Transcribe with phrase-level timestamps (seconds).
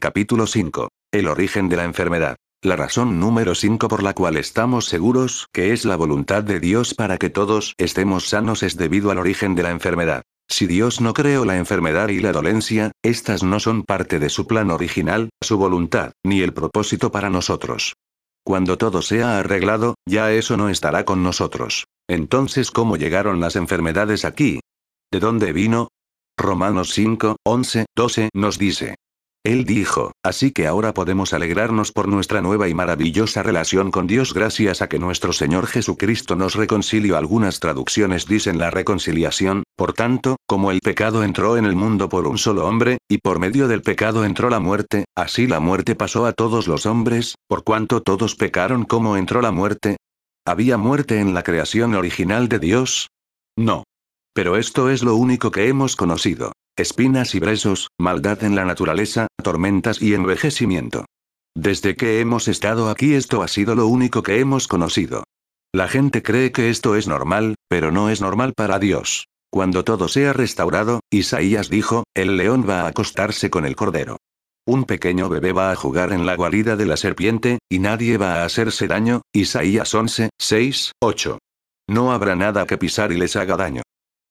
[0.00, 0.88] Capítulo 5.
[1.12, 2.36] El origen de la enfermedad.
[2.62, 6.94] La razón número 5 por la cual estamos seguros que es la voluntad de Dios
[6.94, 10.22] para que todos estemos sanos es debido al origen de la enfermedad.
[10.48, 14.46] Si Dios no creó la enfermedad y la dolencia, estas no son parte de su
[14.46, 17.92] plan original, su voluntad, ni el propósito para nosotros.
[18.42, 21.84] Cuando todo sea arreglado, ya eso no estará con nosotros.
[22.08, 24.60] Entonces, ¿cómo llegaron las enfermedades aquí?
[25.12, 25.88] ¿De dónde vino?
[26.38, 28.94] Romanos 5, 11, 12 nos dice.
[29.42, 34.34] Él dijo, así que ahora podemos alegrarnos por nuestra nueva y maravillosa relación con Dios
[34.34, 37.16] gracias a que nuestro Señor Jesucristo nos reconcilió.
[37.16, 42.26] Algunas traducciones dicen la reconciliación, por tanto, como el pecado entró en el mundo por
[42.26, 46.26] un solo hombre, y por medio del pecado entró la muerte, así la muerte pasó
[46.26, 49.96] a todos los hombres, por cuanto todos pecaron como entró la muerte.
[50.44, 53.08] ¿Había muerte en la creación original de Dios?
[53.56, 53.84] No.
[54.34, 56.52] Pero esto es lo único que hemos conocido.
[56.80, 61.04] Espinas y bresos, maldad en la naturaleza, tormentas y envejecimiento.
[61.54, 65.24] Desde que hemos estado aquí esto ha sido lo único que hemos conocido.
[65.74, 69.26] La gente cree que esto es normal, pero no es normal para Dios.
[69.52, 74.16] Cuando todo sea restaurado, Isaías dijo, el león va a acostarse con el cordero.
[74.66, 78.36] Un pequeño bebé va a jugar en la guarida de la serpiente, y nadie va
[78.36, 81.38] a hacerse daño, Isaías 11, 6, 8.
[81.90, 83.82] No habrá nada que pisar y les haga daño.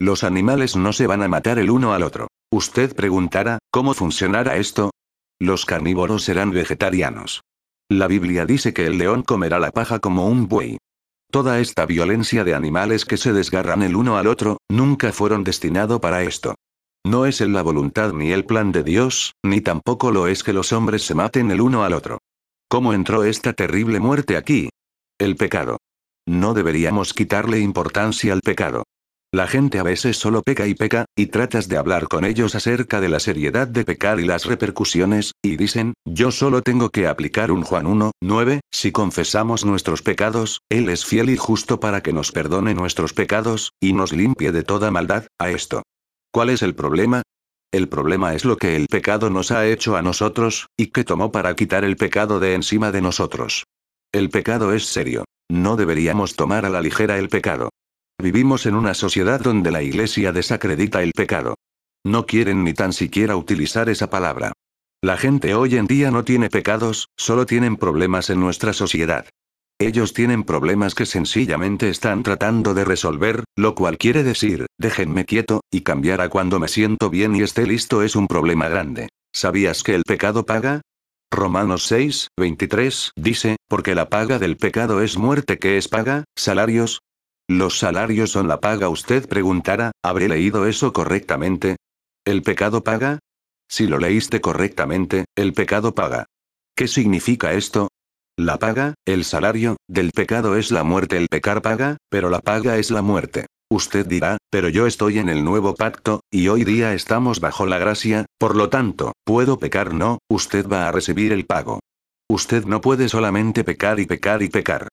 [0.00, 2.28] Los animales no se van a matar el uno al otro.
[2.50, 4.90] Usted preguntará, ¿cómo funcionará esto?
[5.38, 7.42] Los carnívoros serán vegetarianos.
[7.90, 10.78] La Biblia dice que el león comerá la paja como un buey.
[11.30, 16.00] Toda esta violencia de animales que se desgarran el uno al otro, nunca fueron destinado
[16.00, 16.54] para esto.
[17.04, 20.54] No es en la voluntad ni el plan de Dios, ni tampoco lo es que
[20.54, 22.18] los hombres se maten el uno al otro.
[22.68, 24.70] ¿Cómo entró esta terrible muerte aquí?
[25.18, 25.78] El pecado.
[26.26, 28.84] No deberíamos quitarle importancia al pecado.
[29.30, 32.98] La gente a veces solo peca y peca, y tratas de hablar con ellos acerca
[32.98, 37.52] de la seriedad de pecar y las repercusiones, y dicen, yo solo tengo que aplicar
[37.52, 42.14] un Juan 1, 9, si confesamos nuestros pecados, Él es fiel y justo para que
[42.14, 45.82] nos perdone nuestros pecados, y nos limpie de toda maldad, a esto.
[46.32, 47.20] ¿Cuál es el problema?
[47.70, 51.32] El problema es lo que el pecado nos ha hecho a nosotros, y que tomó
[51.32, 53.64] para quitar el pecado de encima de nosotros.
[54.10, 55.26] El pecado es serio.
[55.50, 57.68] No deberíamos tomar a la ligera el pecado.
[58.20, 61.54] Vivimos en una sociedad donde la iglesia desacredita el pecado.
[62.04, 64.52] No quieren ni tan siquiera utilizar esa palabra.
[65.00, 69.26] La gente hoy en día no tiene pecados, solo tienen problemas en nuestra sociedad.
[69.80, 75.60] Ellos tienen problemas que sencillamente están tratando de resolver, lo cual quiere decir, déjenme quieto,
[75.70, 79.08] y cambiar a cuando me siento bien y esté listo es un problema grande.
[79.32, 80.80] ¿Sabías que el pecado paga?
[81.30, 87.02] Romanos 6, 23, dice, porque la paga del pecado es muerte que es paga, salarios,
[87.48, 88.88] los salarios son la paga.
[88.88, 91.76] Usted preguntará, ¿habré leído eso correctamente?
[92.24, 93.18] ¿El pecado paga?
[93.68, 96.26] Si lo leíste correctamente, el pecado paga.
[96.76, 97.88] ¿Qué significa esto?
[98.38, 101.16] La paga, el salario, del pecado es la muerte.
[101.16, 103.46] El pecar paga, pero la paga es la muerte.
[103.70, 107.78] Usted dirá, pero yo estoy en el nuevo pacto, y hoy día estamos bajo la
[107.78, 111.80] gracia, por lo tanto, puedo pecar no, usted va a recibir el pago.
[112.30, 114.88] Usted no puede solamente pecar y pecar y pecar.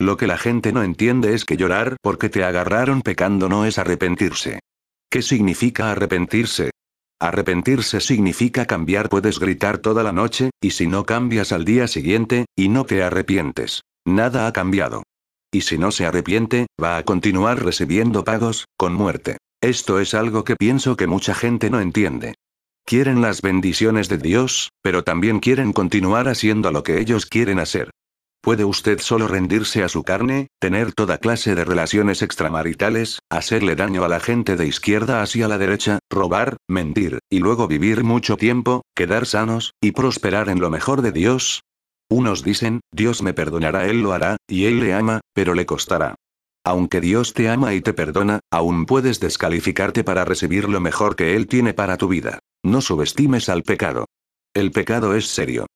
[0.00, 3.78] Lo que la gente no entiende es que llorar porque te agarraron pecando no es
[3.78, 4.60] arrepentirse.
[5.10, 6.70] ¿Qué significa arrepentirse?
[7.20, 9.10] Arrepentirse significa cambiar.
[9.10, 13.02] Puedes gritar toda la noche, y si no cambias al día siguiente, y no te
[13.02, 13.82] arrepientes.
[14.06, 15.02] Nada ha cambiado.
[15.52, 19.36] Y si no se arrepiente, va a continuar recibiendo pagos, con muerte.
[19.60, 22.36] Esto es algo que pienso que mucha gente no entiende.
[22.86, 27.90] Quieren las bendiciones de Dios, pero también quieren continuar haciendo lo que ellos quieren hacer.
[28.42, 34.02] ¿Puede usted solo rendirse a su carne, tener toda clase de relaciones extramaritales, hacerle daño
[34.02, 38.82] a la gente de izquierda hacia la derecha, robar, mentir, y luego vivir mucho tiempo,
[38.96, 41.64] quedar sanos, y prosperar en lo mejor de Dios?
[42.08, 46.14] Unos dicen, Dios me perdonará, Él lo hará, y Él le ama, pero le costará.
[46.64, 51.36] Aunque Dios te ama y te perdona, aún puedes descalificarte para recibir lo mejor que
[51.36, 52.38] Él tiene para tu vida.
[52.64, 54.06] No subestimes al pecado.
[54.54, 55.66] El pecado es serio.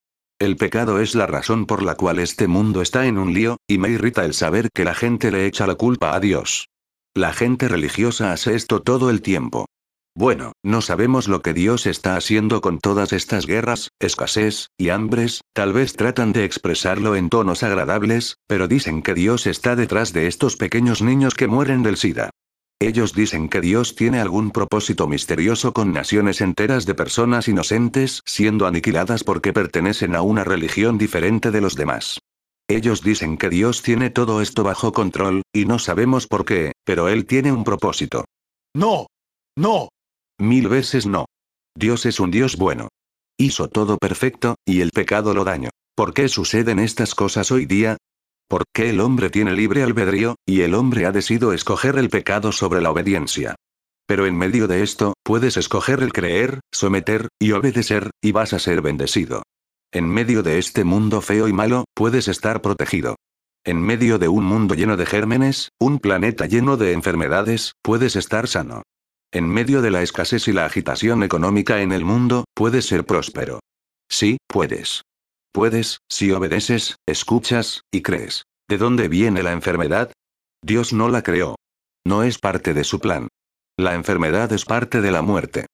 [0.45, 3.79] El pecado es la razón por la cual este mundo está en un lío, y
[3.79, 6.69] me irrita el saber que la gente le echa la culpa a Dios.
[7.15, 9.65] La gente religiosa hace esto todo el tiempo.
[10.15, 15.41] Bueno, no sabemos lo que Dios está haciendo con todas estas guerras, escasez, y hambres,
[15.55, 20.27] tal vez tratan de expresarlo en tonos agradables, pero dicen que Dios está detrás de
[20.27, 22.29] estos pequeños niños que mueren del SIDA.
[22.85, 28.67] Ellos dicen que Dios tiene algún propósito misterioso con naciones enteras de personas inocentes siendo
[28.67, 32.21] aniquiladas porque pertenecen a una religión diferente de los demás.
[32.69, 37.09] Ellos dicen que Dios tiene todo esto bajo control, y no sabemos por qué, pero
[37.09, 38.27] Él tiene un propósito.
[38.77, 39.07] No.
[39.57, 39.89] No.
[40.39, 41.25] Mil veces no.
[41.75, 42.89] Dios es un Dios bueno.
[43.39, 45.71] Hizo todo perfecto, y el pecado lo dañó.
[45.97, 47.97] ¿Por qué suceden estas cosas hoy día?
[48.55, 52.81] Porque el hombre tiene libre albedrío, y el hombre ha decidido escoger el pecado sobre
[52.81, 53.57] la obediencia.
[54.07, 58.61] Pero en medio de esto, puedes escoger el creer, someter, y obedecer, y vas a
[58.61, 59.43] ser bendecido.
[59.93, 63.17] En medio de este mundo feo y malo, puedes estar protegido.
[63.65, 68.47] En medio de un mundo lleno de gérmenes, un planeta lleno de enfermedades, puedes estar
[68.47, 68.83] sano.
[69.33, 73.59] En medio de la escasez y la agitación económica en el mundo, puedes ser próspero.
[74.09, 75.03] Sí, puedes.
[75.55, 78.43] Puedes, si obedeces, escuchas, y crees.
[78.69, 80.11] ¿De dónde viene la enfermedad?
[80.65, 81.55] Dios no la creó.
[82.05, 83.29] No es parte de su plan.
[83.79, 85.67] La enfermedad es parte de la muerte.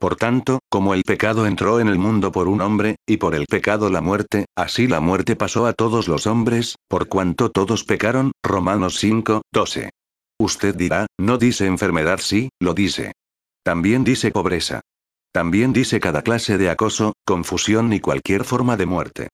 [0.00, 3.44] Por tanto, como el pecado entró en el mundo por un hombre, y por el
[3.44, 8.32] pecado la muerte, así la muerte pasó a todos los hombres, por cuanto todos pecaron,
[8.42, 9.90] Romanos 5, 12.
[10.40, 13.12] Usted dirá, no dice enfermedad sí, lo dice.
[13.62, 14.80] También dice pobreza.
[15.32, 19.28] También dice cada clase de acoso, confusión y cualquier forma de muerte.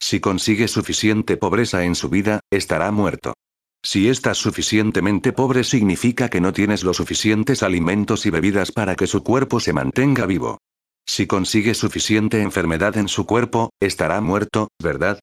[0.00, 3.34] Si consigue suficiente pobreza en su vida, estará muerto.
[3.82, 9.06] Si estás suficientemente pobre significa que no tienes los suficientes alimentos y bebidas para que
[9.06, 10.58] su cuerpo se mantenga vivo.
[11.06, 15.18] Si consigue suficiente enfermedad en su cuerpo, estará muerto, ¿verdad?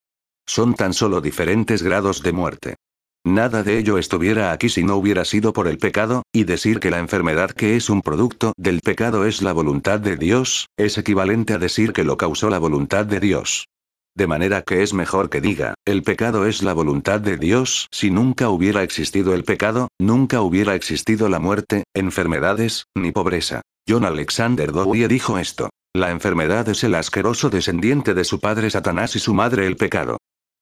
[0.47, 2.74] Son tan solo diferentes grados de muerte.
[3.25, 6.91] Nada de ello estuviera aquí si no hubiera sido por el pecado, y decir que
[6.91, 11.53] la enfermedad que es un producto del pecado es la voluntad de Dios, es equivalente
[11.53, 13.65] a decir que lo causó la voluntad de Dios.
[14.15, 17.87] De manera que es mejor que diga, el pecado es la voluntad de Dios.
[17.91, 23.61] Si nunca hubiera existido el pecado, nunca hubiera existido la muerte, enfermedades, ni pobreza.
[23.89, 25.71] John Alexander Dowie dijo esto.
[25.95, 30.17] La enfermedad es el asqueroso descendiente de su padre Satanás y su madre el pecado.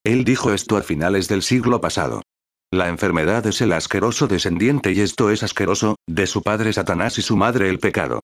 [0.06, 2.21] Él dijo esto a finales del siglo pasado.
[2.74, 7.22] La enfermedad es el asqueroso descendiente y esto es asqueroso, de su padre Satanás y
[7.22, 8.22] su madre el pecado.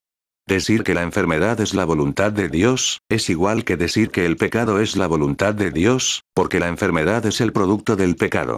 [0.48, 4.38] Decir que la enfermedad es la voluntad de Dios, es igual que decir que el
[4.38, 8.57] pecado es la voluntad de Dios, porque la enfermedad es el producto del pecado.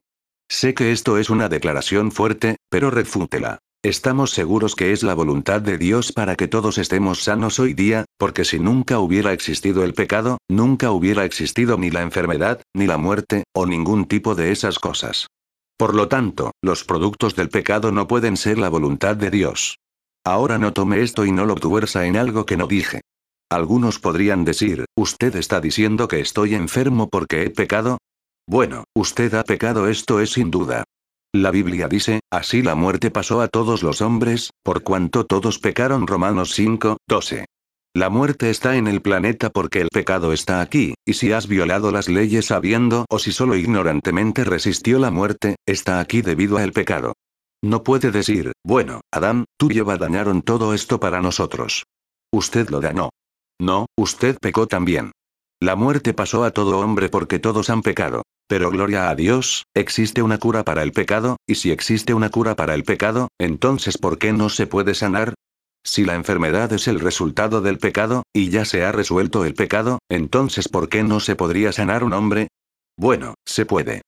[0.49, 3.59] Sé que esto es una declaración fuerte, pero refútela.
[3.83, 8.05] Estamos seguros que es la voluntad de Dios para que todos estemos sanos hoy día,
[8.17, 12.97] porque si nunca hubiera existido el pecado, nunca hubiera existido ni la enfermedad, ni la
[12.97, 15.27] muerte, o ningún tipo de esas cosas.
[15.81, 19.79] Por lo tanto, los productos del pecado no pueden ser la voluntad de Dios.
[20.23, 23.01] Ahora no tome esto y no lo tuerza en algo que no dije.
[23.49, 27.97] Algunos podrían decir, ¿usted está diciendo que estoy enfermo porque he pecado?
[28.47, 30.83] Bueno, usted ha pecado esto es sin duda.
[31.33, 36.05] La Biblia dice, así la muerte pasó a todos los hombres, por cuanto todos pecaron
[36.05, 37.45] Romanos 5, 12.
[37.93, 41.91] La muerte está en el planeta porque el pecado está aquí, y si has violado
[41.91, 47.15] las leyes sabiendo o si solo ignorantemente resistió la muerte, está aquí debido al pecado.
[47.61, 51.83] No puede decir, bueno, Adán, tú y Eva dañaron todo esto para nosotros.
[52.31, 53.09] Usted lo dañó.
[53.59, 55.11] No, usted pecó también.
[55.59, 58.23] La muerte pasó a todo hombre porque todos han pecado.
[58.47, 62.55] Pero gloria a Dios, existe una cura para el pecado, y si existe una cura
[62.55, 65.33] para el pecado, entonces ¿por qué no se puede sanar?
[65.83, 69.99] Si la enfermedad es el resultado del pecado, y ya se ha resuelto el pecado,
[70.09, 72.49] entonces ¿por qué no se podría sanar un hombre?
[72.97, 74.01] Bueno, se puede.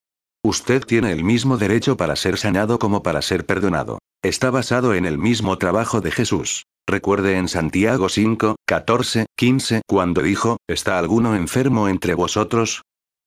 [0.44, 3.98] Usted tiene el mismo derecho para ser sanado como para ser perdonado.
[4.22, 6.64] Está basado en el mismo trabajo de Jesús.
[6.86, 12.82] Recuerde en Santiago 5, 14, 15, cuando dijo, ¿está alguno enfermo entre vosotros?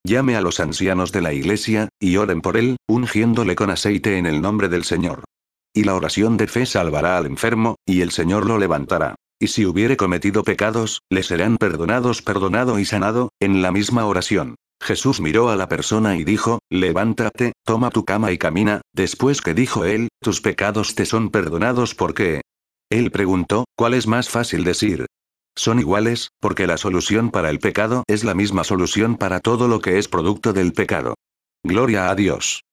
[0.06, 4.26] Llame a los ancianos de la iglesia, y oren por él, ungiéndole con aceite en
[4.26, 5.24] el nombre del Señor.
[5.78, 9.14] Y la oración de fe salvará al enfermo, y el Señor lo levantará.
[9.40, 14.56] Y si hubiere cometido pecados, le serán perdonados, perdonado y sanado, en la misma oración.
[14.82, 19.54] Jesús miró a la persona y dijo, levántate, toma tu cama y camina, después que
[19.54, 22.42] dijo él, tus pecados te son perdonados porque...
[22.90, 25.06] Él preguntó, ¿cuál es más fácil decir?
[25.56, 29.80] Son iguales, porque la solución para el pecado es la misma solución para todo lo
[29.80, 31.14] que es producto del pecado.
[31.64, 32.64] Gloria a Dios.